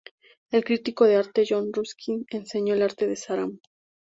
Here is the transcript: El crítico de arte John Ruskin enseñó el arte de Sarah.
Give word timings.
El 0.49 0.63
crítico 0.63 1.05
de 1.05 1.15
arte 1.15 1.45
John 1.47 1.71
Ruskin 1.71 2.25
enseñó 2.31 2.73
el 2.73 2.81
arte 2.81 3.05
de 3.05 3.15
Sarah. 3.15 3.49